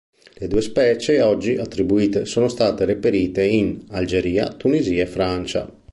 [0.39, 5.71] Le due specie oggi attribuite sono state reperite in Algeria, Tunisia e Francia.